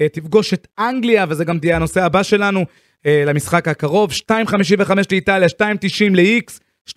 [0.00, 2.64] אה, תפגוש את אנגליה, וזה גם תהיה הנושא הבא שלנו
[3.06, 5.64] אה, למשחק הקרוב, 2.55 לאיטליה, 2.90
[6.12, 6.58] ל-X,
[6.90, 6.94] 2.30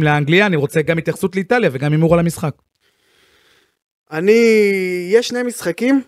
[0.00, 2.54] לאנגליה, אני רוצה גם התייחסות לאיטליה וגם הימור על המשחק.
[4.10, 4.40] אני,
[5.12, 6.02] יש שני משחקים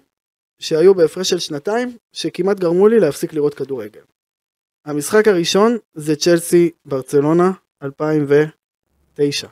[0.59, 4.01] שהיו בהפרש של שנתיים, שכמעט גרמו לי להפסיק לראות כדורגל.
[4.85, 7.51] המשחק הראשון זה צ'לסי ברצלונה
[7.83, 9.49] 2009,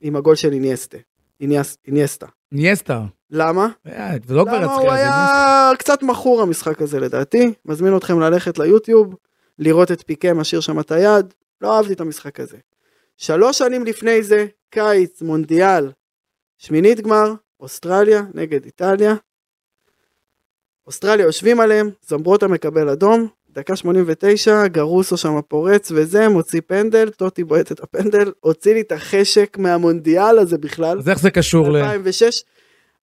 [0.00, 0.98] עם הגול של איניאסטה.
[1.40, 2.26] איניאס, איניאסטה.
[2.52, 3.68] ניאסטה, למה?
[3.86, 7.52] אה, זה לא כבר למה רצחי, הוא היה קצת מכור המשחק הזה לדעתי.
[7.64, 9.14] מזמין אתכם ללכת ליוטיוב,
[9.58, 11.34] לראות את פיקה משאיר שם את היד.
[11.60, 12.56] לא אהבתי את המשחק הזה.
[13.16, 15.92] שלוש שנים לפני זה, קיץ, מונדיאל,
[16.58, 19.14] שמינית גמר, אוסטרליה נגד איטליה.
[20.86, 27.44] אוסטרליה יושבים עליהם, זמברוטה מקבל אדום, דקה 89, גרוסו שם פורץ וזה, מוציא פנדל, טוטי
[27.44, 30.98] בועט את הפנדל, הוציא לי את החשק מהמונדיאל הזה בכלל.
[30.98, 31.76] אז איך זה קשור ל...
[31.76, 32.30] 2006.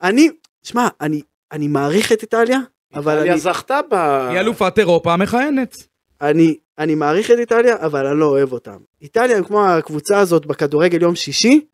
[0.01, 0.29] אני,
[0.63, 1.21] שמע, אני,
[1.51, 2.59] אני מעריך את איטליה,
[2.95, 3.93] אבל איטליה אני, זכתה ב...
[4.29, 5.87] היא אלופת אירופה המכהנת.
[6.21, 8.77] אני, אני מעריך את איטליה, אבל אני לא אוהב אותם.
[9.01, 11.65] איטליה הם כמו הקבוצה הזאת בכדורגל יום שישי,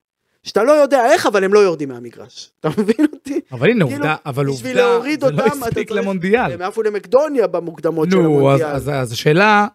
[0.44, 2.52] שאתה לא יודע איך, אבל הם לא יורדים מהמגרש.
[2.60, 3.40] אתה מבין אותי?
[3.52, 6.52] אבל הנה כאילו, עובדה, אבל בשביל עובדה, להוריד זה לא אותם, אתה הספיק צריך- למונדיאל.
[6.52, 8.70] הם עפו למקדוניה במוקדמות של נו, המונדיאל.
[8.70, 9.68] אז אז השאלה,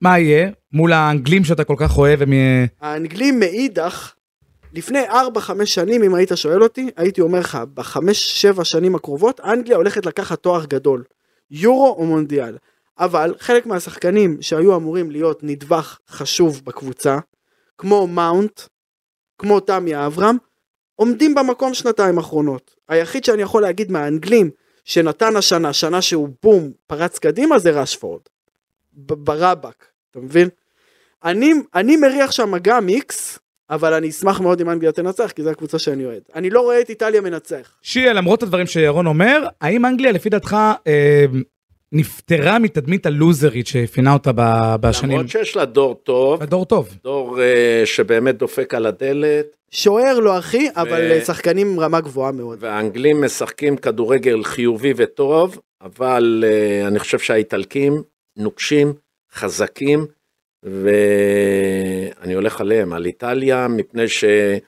[0.00, 2.32] מה יהיה מול האנגלים שאתה כל כך אוהב, הם...
[2.80, 4.12] האנגלים מאידך,
[4.74, 5.12] לפני 4-5
[5.64, 10.64] שנים, אם היית שואל אותי, הייתי אומר לך, בחמש-שבע שנים הקרובות, אנגליה הולכת לקחת תואר
[10.64, 11.02] גדול,
[11.50, 12.56] יורו או מונדיאל.
[13.00, 17.18] אבל חלק מהשחקנים שהיו אמורים להיות נדבך חשוב בקבוצה,
[17.78, 18.60] כמו מאונט,
[19.38, 20.36] כמו תמי אברהם,
[20.96, 22.74] עומדים במקום שנתיים אחרונות.
[22.88, 24.50] היחיד שאני יכול להגיד מהאנגלים
[24.84, 28.20] שנתן השנה, שנה שהוא בום, פרץ קדימה, זה רשפורד.
[28.92, 30.48] ב- ברבק, אתה מבין?
[31.24, 33.38] אני, אני מריח שם גם איקס,
[33.70, 36.22] אבל אני אשמח מאוד אם אנגליה תנצח, כי זו הקבוצה שאני אוהד.
[36.34, 37.78] אני לא רואה את איטליה מנצח.
[37.82, 41.24] שיה, למרות הדברים שירון אומר, האם אנגליה לפי דעתך אה,
[41.92, 44.30] נפטרה מתדמית הלוזרית שאפיינה אותה
[44.80, 45.10] בשנים?
[45.10, 46.98] למרות שיש לה דור טוב, בדור טוב.
[47.04, 52.32] דור אה, שבאמת דופק על הדלת, שוער לא אחי, אבל ו- שחקנים עם רמה גבוהה
[52.32, 52.58] מאוד.
[52.60, 58.02] והאנגלים משחקים כדורגל חיובי וטוב, אבל אה, אני חושב שהאיטלקים
[58.36, 58.92] נוקשים,
[59.32, 60.06] חזקים,
[60.62, 64.60] ואני הולך עליהם, על איטליה, מפני שהיא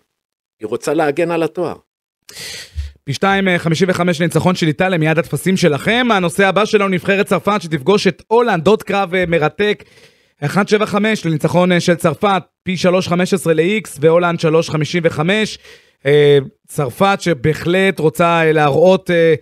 [0.63, 1.77] רוצה להגן על התואר.
[3.05, 6.07] פי 2.55 לניצחון של איטליה מיד הטפסים שלכם.
[6.11, 9.85] הנושא הבא שלנו נבחרת צרפת שתפגוש את הולנד, עוד קרב אה, מרתק.
[10.45, 12.77] 1.75 לניצחון אה, של צרפת, פי
[13.09, 13.15] 3.15
[13.55, 15.21] ל-X והולנד 3.55.
[16.07, 19.35] אה, צרפת שבהחלט רוצה אה, להראות אה,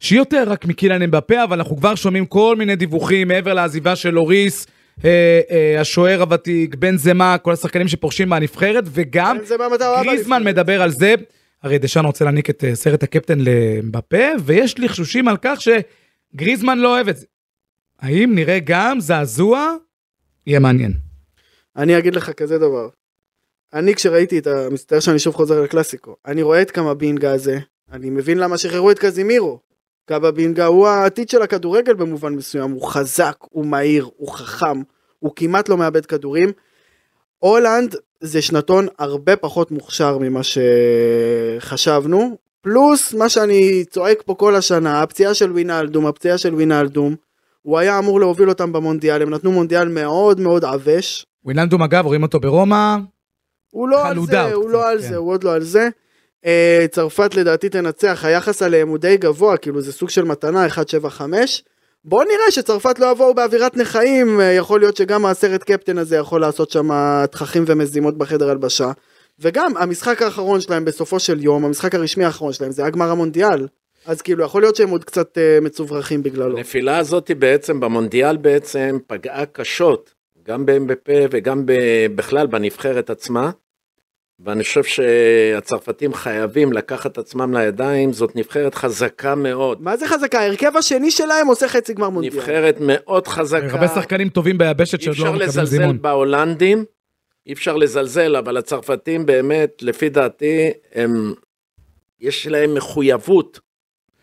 [0.00, 4.10] שהיא יותר רק מקילן אמבפה, אבל אנחנו כבר שומעים כל מיני דיווחים מעבר לעזיבה של
[4.10, 4.66] לוריס.
[5.04, 9.38] אה, אה, השוער הוותיק, בן זמה, כל השחקנים שפורשים מהנבחרת, וגם
[10.02, 10.44] גריזמן.
[10.44, 11.14] מדבר על זה.
[11.62, 16.94] הרי דשאן רוצה להעניק את אה, סרט הקפטן למבפה, ויש לחשושים על כך שגריזמן לא
[16.94, 17.26] אוהב את זה.
[17.98, 19.74] האם נראה גם זעזוע?
[20.46, 20.92] יהיה מעניין.
[21.76, 22.88] אני אגיד לך כזה דבר.
[23.72, 24.68] אני כשראיתי את ה...
[24.70, 26.16] מצטער שאני שוב חוזר לקלאסיקו.
[26.26, 27.58] אני רואה את קמבינגה הזה,
[27.92, 29.60] אני מבין למה שחררו את קזימירו.
[30.04, 34.82] קמבינגה הוא העתיד של הכדורגל במובן מסוים, הוא חזק, הוא מהיר, הוא חכם,
[35.18, 36.52] הוא כמעט לא מאבד כדורים.
[37.38, 40.40] הולנד זה שנתון הרבה פחות מוכשר ממה
[41.60, 47.14] שחשבנו, פלוס מה שאני צועק פה כל השנה, הפציעה של וינאלדום, הפציעה של וינאלדום,
[47.62, 51.26] הוא היה אמור להוביל אותם במונדיאל, הם נתנו מונדיאל מאוד מאוד עבש.
[51.44, 52.96] ווילנדום אגב, רואים אותו ברומא,
[53.70, 55.08] הוא לא על זה, הוא לא על כן.
[55.08, 55.88] זה, הוא עוד לא על זה.
[56.46, 61.62] אה, צרפת לדעתי תנצח, היחס עליהם הוא די גבוה, כאילו זה סוג של מתנה, 1.75.
[62.04, 66.40] בוא נראה שצרפת לא יבואו באווירת נכאים, אה, יכול להיות שגם הסרט קפטן הזה יכול
[66.40, 66.88] לעשות שם
[67.30, 68.92] תככים ומזימות בחדר הלבשה.
[69.40, 73.66] וגם המשחק האחרון שלהם בסופו של יום, המשחק הרשמי האחרון שלהם זה היה גמר המונדיאל.
[74.06, 76.56] אז כאילו יכול להיות שהם עוד קצת אה, מצוברחים בגללו.
[76.58, 83.50] הנפילה הזאת בעצם במונדיאל בעצם פגעה קשות, גם באמבפה וגם ב- בכלל בנבחרת עצמה.
[84.40, 89.82] ואני חושב שהצרפתים חייבים לקחת עצמם לידיים, זאת נבחרת חזקה מאוד.
[89.82, 90.40] מה זה חזקה?
[90.40, 92.34] ההרכב השני שלהם עושה חצי גמר מונדיאל.
[92.34, 93.66] נבחרת מאוד חזקה.
[93.70, 96.02] הרבה שחקנים טובים ביבשת אי שעוד אפשר לא מקבלים לזלזל זימון.
[96.02, 96.84] בהולנדים,
[97.46, 101.34] אי אפשר לזלזל, אבל הצרפתים באמת, לפי דעתי, הם,
[102.20, 103.60] יש להם מחויבות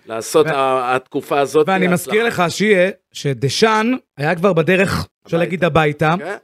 [0.05, 0.49] לעשות ו-
[0.95, 1.69] התקופה הזאת.
[1.69, 6.35] ואני מזכיר לך, שיהיה, שדשאן היה כבר בדרך, אפשר להגיד, הביתה, כן?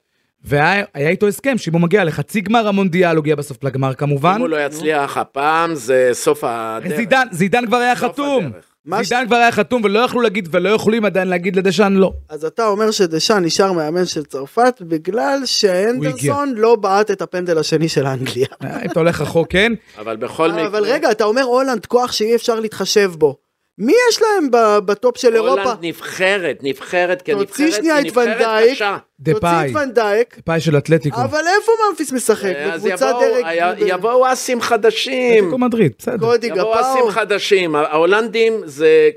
[0.44, 4.34] והיה היה איתו הסכם שאם הוא מגיע לחצי גמר המונדיאל, הוא הגיע בסוף לגמר כמובן.
[4.36, 6.98] אם הוא לא יצליח הפעם, זה סוף הדרך.
[6.98, 8.52] זידן, זידן כבר היה חתום.
[9.02, 12.14] זידן כבר היה חתום ולא יכלו להגיד ולא יכולים עדיין להגיד לדשאן לא.
[12.30, 15.42] אז אתה אומר שדשאן נשאר מאמן של צרפת בגלל.
[15.46, 18.48] שהנדרסון לא בעט את הפנדל השני של אנגליה.
[18.64, 19.74] אה, אם אתה הולך רחוק, כן?
[19.98, 23.38] אבל בכל מקרה, אבל רגע, אתה אומר הולנד כוח שאי אפשר להתחשב בו.
[23.82, 25.64] מי יש להם ב- בטופ של אירופה?
[25.64, 28.72] הולנד נבחרת, נבחרת כנבחרת, תוציא שנייה את ון נבחרת דייק.
[28.74, 28.98] קשה.
[29.24, 29.36] תוציא
[29.72, 31.22] את ונדייק, דפאי של אתלטיקו.
[31.22, 32.54] אבל איפה ממפיס משחק?
[32.86, 33.76] יבואו- דרג...
[33.80, 36.18] יבואו אסים חדשים, אתלטיקו מדריד, בסדר.
[36.18, 37.10] קודי יבואו אסים.
[37.10, 39.10] חדשים, ההולנדים זה,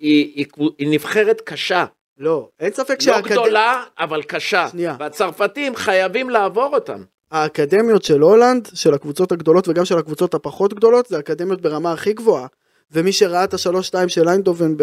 [0.00, 0.46] היא-
[0.78, 1.84] נבחרת קשה.
[2.18, 4.68] לא, אין ספק לא שהאקד- גדולה, אבל קשה.
[4.70, 4.96] שנייה.
[5.00, 7.02] והצרפתים חייבים לעבור אותם.
[7.30, 12.12] האקדמיות של הולנד, של הקבוצות הגדולות וגם של הקבוצות הפחות גדולות, זה אקדמיות ברמה הכי
[12.12, 12.46] גבוהה.
[12.92, 14.82] ומי שראה את השלוש שתיים של איינדובן ב...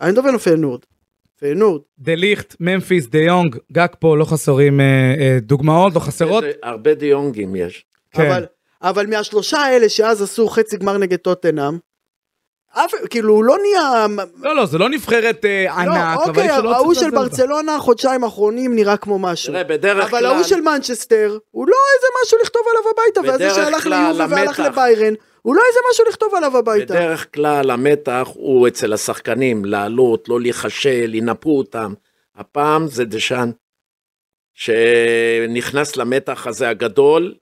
[0.00, 0.80] איינדובן או פיינורד?
[1.38, 1.80] פיינורד.
[1.98, 6.44] דה ליכט, ממפיס, דה יונג, גקפו, לא חסרים אה, אה, דוגמאות, לא חסרות.
[6.62, 7.84] הרבה דיונגים יש.
[8.10, 8.26] כן.
[8.26, 8.44] אבל,
[8.82, 11.78] אבל מהשלושה האלה שאז עשו חצי גמר נגד טוטנאם,
[12.74, 14.06] אף, כאילו הוא לא נהיה...
[14.42, 17.10] לא, לא, זה לא נבחרת אה, לא, ענק, אבל אוקיי, אי אפשר לא ההוא של.
[17.10, 19.52] ברצלונה חודשיים האחרונים נראה כמו משהו.
[19.52, 23.32] תראה, בדרך אבל כלל, ההוא של מנצ'סטר, הוא לא איזה משהו לכתוב עליו הביתה, וזה
[23.32, 26.94] בדרך שהלך כלל ליובה והלך לביירן, הוא לא איזה משהו לכתוב עליו הביתה.
[26.94, 31.94] בדרך כלל המתח הוא אצל השחקנים, לעלות, לא להיכשל, ינפו אותם.
[32.34, 33.50] הפעם זה דשאן,
[34.54, 37.34] שנכנס למתח הזה הגדול,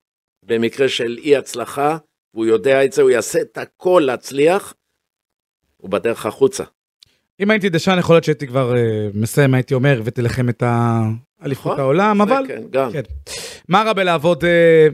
[0.42, 1.98] במקרה של אי הצלחה,
[2.34, 4.74] והוא יודע את זה, הוא יעשה את הכל להצליח,
[5.76, 6.64] הוא בדרך החוצה.
[7.40, 11.66] אם הייתי דשן, יכול להיות שהייתי כבר אה, מסיים, הייתי אומר, הבאתי לכם את האליפות
[11.66, 11.80] נכון.
[11.80, 12.92] העולם, אבל כן, גם.
[12.92, 13.02] כן.
[13.68, 14.88] מה רע בלעבוד אה,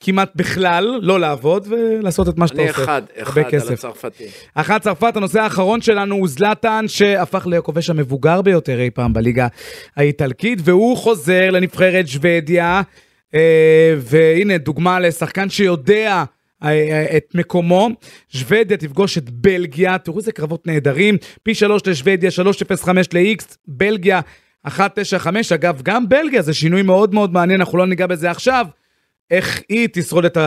[0.00, 2.82] כמעט בכלל, לא לעבוד ולעשות את מה שאתה אני עושה.
[2.82, 3.72] אחד, הרבה אחד על.
[3.72, 4.26] הצרפתים.
[4.54, 9.46] אחת צרפת, הנושא האחרון שלנו הוא זלאטן, שהפך לכובש המבוגר ביותר אי פעם בליגה
[9.96, 12.82] האיטלקית, והוא חוזר לנבחרת שוודיה,
[13.34, 16.24] אה, והנה דוגמה לשחקן שיודע
[16.62, 17.88] אה, אה, את מקומו.
[18.28, 24.20] שוודיה תפגוש את בלגיה, תראו איזה קרבות נהדרים, פי 3 לשוודיה, 3.05 ל-X, בלגיה
[24.66, 24.74] 1.95,
[25.54, 28.66] אגב, גם בלגיה זה שינוי מאוד מאוד מעניין, אנחנו לא ניגע בזה עכשיו,
[29.30, 30.38] איך היא תשרוד את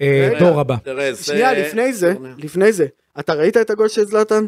[0.00, 0.74] הדור הבא.
[1.22, 2.86] שנייה, לפני זה, לפני זה,
[3.20, 4.46] אתה ראית את הגול של זלאטן?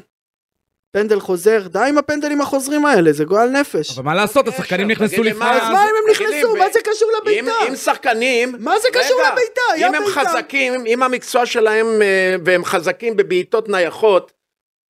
[0.93, 3.99] פנדל חוזר, די עם הפנדלים החוזרים האלה, זה גועל נפש.
[3.99, 5.39] אבל מה לעשות, השחקנים נכנסו לפני...
[5.39, 6.57] מה- אז מה אם הם נכנסו?
[6.57, 7.53] מה זה קשור לביתה?
[7.69, 8.55] אם שחקנים...
[8.59, 9.89] מה זה קשור רגע, לביתה?
[9.89, 10.07] אם הם.
[10.07, 14.33] חזקים, אם המקצוע שלהם אה, והם חזקים בבעיטות נייחות,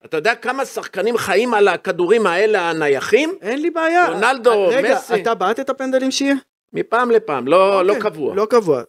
[0.05, 3.35] אתה יודע כמה שחקנים חיים על הכדורים האלה הנייחים?
[3.41, 4.07] אין לי בעיה.
[4.07, 5.21] רונלדו, רגע, מסי.
[5.21, 6.35] אתה בעט את הפנדלים שיהיה?
[6.73, 8.35] מפעם לפעם, לא, לא אוקיי, קבוע.
[8.35, 8.81] לא קבוע.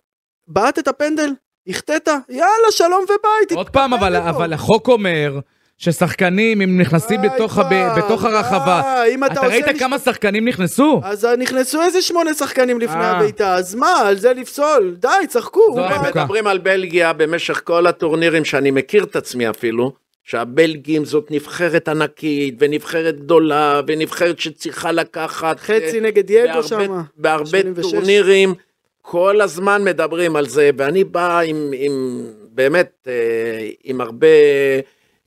[0.48, 1.30] בעט את הפנדל?
[1.68, 2.08] החטאת?
[2.28, 3.52] יאללה, שלום ובית.
[3.56, 4.52] עוד פעם, אבל, אבל.
[4.52, 5.38] החוק אומר
[5.78, 11.00] ששחקנים, אם נכנסים בתוך, הב, בתוך הרחבה, אם אתה אתה ראית משפט- כמה שחקנים נכנסו?
[11.04, 13.10] אז נכנסו איזה שמונה שחקנים לפני אה.
[13.10, 14.96] הביתה, אז מה, על זה לפסול?
[14.98, 15.76] די, צחקו.
[16.10, 19.92] מדברים על בלגיה במשך כל הטורנירים שאני מכיר את עצמי אפילו,
[20.24, 27.00] שהבלגים זאת נבחרת ענקית ונבחרת גדולה ונבחרת שצריכה לקחת חצי אה, נגד בהרבה- שם.
[27.16, 27.90] בהרבה 86.
[27.92, 28.54] טורנירים,
[29.02, 34.26] כל הזמן מדברים על זה, ואני בא עם, עם באמת, אה, עם הרבה,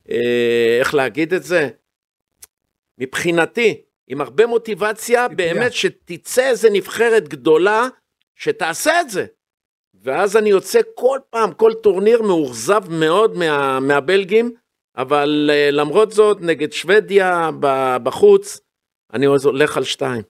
[0.09, 1.69] אה, איך להגיד את זה?
[2.97, 5.27] מבחינתי, עם הרבה מוטיבציה.
[5.27, 7.87] באמת שתצא איזה נבחרת גדולה
[8.35, 9.25] שתעשה את זה.
[10.03, 14.51] ואז אני יוצא כל פעם, כל טורניר מאוכזב מאוד מה, מהבלגים,
[14.97, 17.49] אבל אה, למרות זאת, נגד שוודיה
[18.03, 18.59] בחוץ,
[19.13, 20.21] אני הולך על שתיים.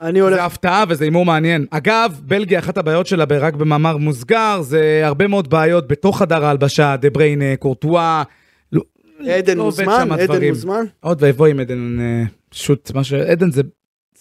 [0.00, 0.34] אני הולך...
[0.34, 1.66] זה הפתעה וזה הימור מעניין.
[1.70, 6.96] אגב, בלגיה, אחת הבעיות שלה, רק במאמר מוסגר, זה הרבה מאוד בעיות בתוך חדר ההלבשה,
[6.96, 8.22] דה בריינה, קורטואה.
[8.72, 8.82] לא-
[9.28, 10.48] עדן לא מוזמן, עדן.
[10.48, 10.84] מוזמן.
[11.00, 13.12] עוד ואבוי עם עדן, אה, פשוט, מה ש...
[13.12, 13.62] עדן זה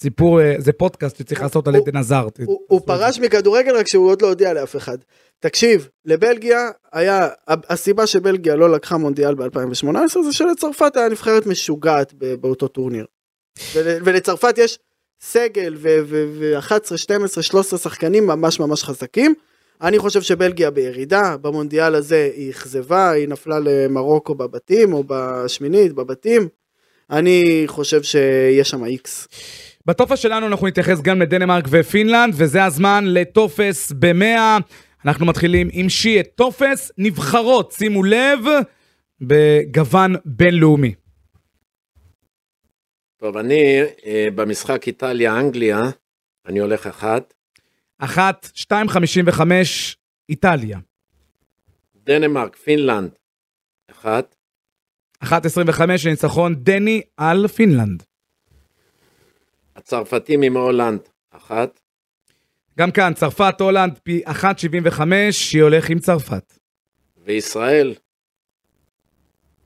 [0.01, 2.27] סיפור, אה, זה פודקאסט שצריך לעשות על עדן עזר.
[2.45, 4.97] הוא- פרש מכדורגל רק שהוא עוד לא הודיע לאף אחד.
[5.39, 9.87] תקשיב, לבלגיה היה, הסיבה שבלגיה לא לקחה מונדיאל ב-2018
[10.23, 13.05] זה שלצרפת היה נבחרת משוגעת באותו טורניר.
[13.75, 14.79] ול- ולצרפת יש
[15.21, 19.33] סגל ו-11, 12, 13 שחקנים ממש ממש חזקים.
[19.81, 26.47] אני חושב שבלגיה בירידה, במונדיאל הזה היא אכזבה, היא נפלה למרוקו בבתים או בשמינית בבתים.
[27.09, 29.27] אני חושב שיש שם איקס.
[29.85, 34.57] בטופס שלנו אנחנו נתייחס גם לדנמרק ופינלנד, וזה הזמן לטופס במאה.
[35.05, 38.39] אנחנו מתחילים עם שייע טופס נבחרות, שימו לב,
[39.21, 40.93] בגוון בינלאומי.
[43.17, 45.79] טוב, אני אה, במשחק איטליה-אנגליה,
[46.45, 47.33] אני הולך אחת.
[47.97, 49.97] אחת, שתיים חמישים וחמש,
[50.29, 50.79] איטליה.
[51.95, 53.11] דנמרק, פינלנד,
[53.91, 54.35] אחת.
[55.19, 58.03] אחת עשרים וחמש, ניצחון דני על פינלנד.
[59.93, 60.99] הצרפתים עם הולנד,
[61.31, 61.79] אחת.
[62.79, 65.01] גם כאן, צרפת, הולנד, פי 1.75,
[65.31, 66.53] שייע הולך עם צרפת.
[67.25, 67.93] וישראל,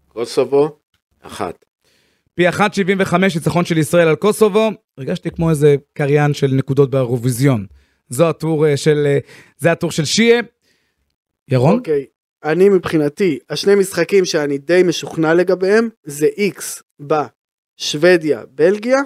[0.08, 0.80] קוסובו,
[1.22, 1.66] אחת.
[2.34, 4.70] פי 1.75, ניצחון של ישראל על קוסובו.
[4.98, 7.66] הרגשתי כמו איזה קריין של נקודות באירוויזיון.
[8.10, 9.18] זו הטור אה, של, אה,
[9.58, 10.42] זה הטור של שיה.
[11.48, 11.78] ירון?
[11.78, 12.06] אוקיי,
[12.44, 19.00] אני מבחינתי, השני משחקים שאני די משוכנע לגביהם, זה איקס בשוודיה, בלגיה,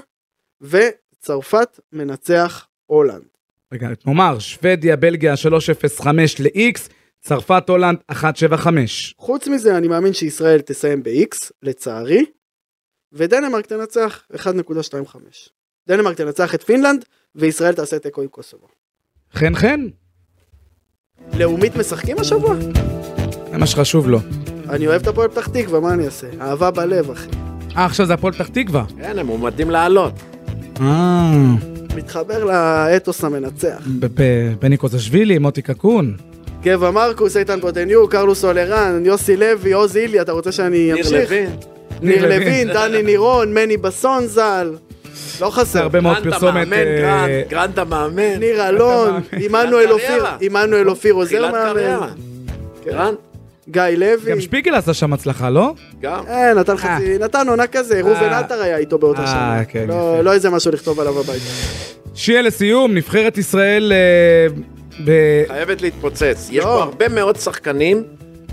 [1.19, 3.23] וצרפת מנצח הולנד.
[3.71, 6.07] רגע, נאמר, שוודיה, בלגיה 3.05
[6.39, 6.79] ל-X,
[7.21, 8.67] צרפת, הולנד 1.75.
[9.17, 12.25] חוץ מזה, אני מאמין שישראל תסיים ב-X, לצערי,
[13.13, 15.17] ודנמרק תנצח 1.25.
[15.87, 17.05] דנמרק תנצח את פינלנד,
[17.35, 18.67] וישראל תעשה תיקו עם קוסובו.
[19.33, 19.87] חן חן,
[21.33, 22.55] לאומית משחקים השבוע?
[23.51, 24.19] זה מה שחשוב לו.
[24.69, 26.27] אני אוהב את הפועל פתח תקווה, מה אני אעשה?
[26.41, 27.29] אהבה בלב, אחי.
[27.77, 28.85] אה, עכשיו זה הפועל פתח תקווה.
[28.97, 30.13] כן, הם מועמדים לעלות.
[30.81, 31.31] אה,
[31.95, 33.87] מתחבר לאתוס המנצח.
[34.59, 36.15] בני קוזשווילי, מוטי קקון.
[36.63, 41.31] גבע מרקוס, איתן בוטניוק, קרלוס אולרן, יוסי לוי, עוז אילי, אתה רוצה שאני ניר אמשיך?
[41.31, 41.49] לוין,
[42.01, 44.73] ניר ניר לוין, דני נירון, מני בסון ז"ל.
[45.41, 45.81] לא חסר.
[45.81, 46.67] הרבה מאוד גרנט פרסומת.
[46.67, 48.39] המאמן, אה, גרנט, המאמן.
[48.39, 50.25] ניר אלון, עמנואל אופיר.
[50.41, 51.73] עמנואל אופיר עוזר תחילת מאמן.
[51.73, 52.07] קריירה.
[52.83, 52.91] כן.
[52.91, 53.17] גרנט,
[53.71, 54.31] גיא לוי.
[54.31, 55.73] גם שפיגל עשה שם הצלחה, לא?
[56.01, 56.23] גם.
[56.27, 59.61] אה, נתן חצי, נתן עונה כזה, ראובן עטר היה איתו באותה אה, שנה.
[59.67, 60.21] כן, לא-.
[60.21, 61.45] לא איזה משהו לכתוב עליו הביתה.
[62.15, 64.53] שיהיה לסיום, נבחרת ישראל אה,
[65.05, 66.47] ב- חייבת להתפוצץ.
[66.51, 66.63] יש לא.
[66.63, 68.03] פה הרבה מאוד שחקנים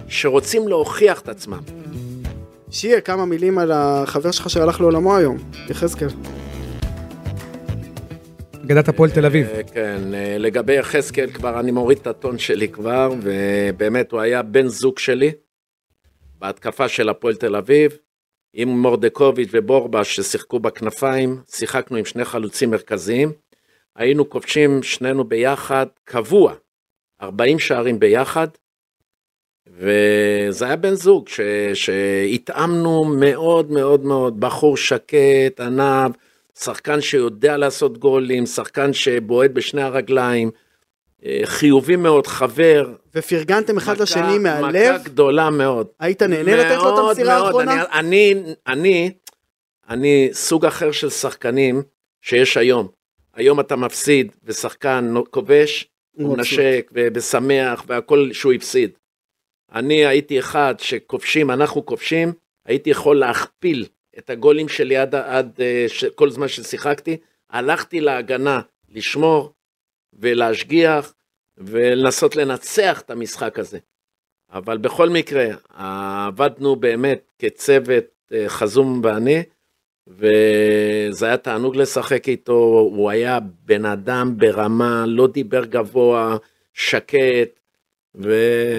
[0.09, 1.61] שרוצים להוכיח את עצמם.
[2.71, 5.37] שיהיה כמה מילים על החבר שלך שהלך לעולמו היום,
[5.71, 6.09] יחזקאל.
[8.67, 9.47] אגדת הפועל תל אביב.
[9.47, 14.43] אה, כן, אה, לגבי יחזקאל כבר אני מוריד את הטון שלי כבר, ובאמת הוא היה
[14.43, 15.33] בן זוג שלי
[16.39, 17.97] בהתקפה של הפועל תל אביב,
[18.53, 23.33] עם מורדקוביץ' ובורבש ששיחקו בכנפיים, שיחקנו עם שני חלוצים מרכזיים,
[23.97, 26.55] היינו כובשים שנינו ביחד, קבוע,
[27.23, 28.49] 40 שערים ביחד,
[29.67, 31.29] וזה היה בן זוג.
[31.75, 36.13] שהתאמנו מאוד מאוד מאוד, בחור שקט, ענב,
[36.61, 40.51] שחקן שיודע לעשות גולים, שחקן שבועט בשני הרגליים,
[41.25, 42.95] אה, חיובי מאוד, חבר.
[43.15, 45.87] ופרגנתם אחד מכה- לשני מהלב, מכה גדולה מאוד.
[46.01, 47.47] היית נהנה לתת לו את מאוד המסירה מאוד.
[47.47, 47.85] האחרונה?
[47.93, 49.11] אני, אני, אני,
[49.89, 51.83] אני סוג אחר של שחקנים
[52.23, 52.89] שיש היום.
[53.35, 56.37] היום אתה מפסיד ושחקן כובש, הוא.
[56.37, 58.91] מנשק ושמח והכל שהוא הפסיד.
[59.73, 62.33] אני הייתי אחד שכובשים, אנחנו כובשים,
[62.67, 63.85] הייתי יכול להכפיל
[64.19, 67.17] את הגולים שלי עד, עד אה, ש, כל זמן ששיחקתי,
[67.51, 69.53] הלכתי להגנה לשמור
[70.13, 71.15] ולהשגיח
[71.59, 73.79] ולנסות לנצח את המשחק הזה.
[74.53, 79.43] אבל בכל מקרה, עבדנו באמת כצוות אה, חזום ואני,
[80.09, 86.37] וזה היה תענוג לשחק איתו, הוא היה בן אדם ברמה, לא דיבר גבוה,
[86.75, 87.61] שקט,
[88.15, 88.35] ו...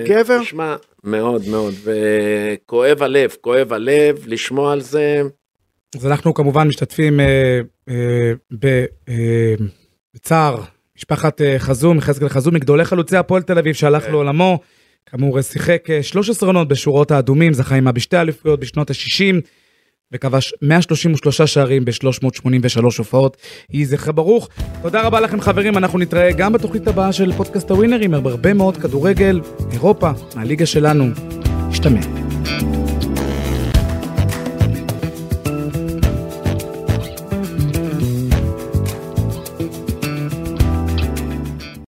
[0.08, 0.39] גבר?
[0.41, 0.76] תשמע,
[1.08, 5.22] מאוד מאוד, וכואב הלב, כואב הלב לשמוע על זה.
[5.96, 9.54] אז אנחנו כמובן משתתפים אה, אה, ב- אה,
[10.13, 10.62] בצער
[10.98, 14.12] משפחת אה, חזום, יחזקאל חזום, מגדולי חלוצי הפועל תל אביב שהלך כן.
[14.12, 14.60] לעולמו.
[15.06, 19.36] כאמור, שיחק אה, 13 עונות בשורות האדומים, זכה עימה בשתי אליפויות בשנות ה-60,
[20.12, 23.38] וכבש 133 שערים ב-383 הופעות.
[23.70, 24.50] יהי זכר ברוך.
[24.82, 29.41] תודה רבה לכם חברים, אנחנו נתראה גם בתוכנית הבאה של פודקאסט הווינרים, הרבה מאוד כדורגל,
[29.72, 31.06] אירופה, מהליגה שלנו.
[31.70, 32.00] נשתמע.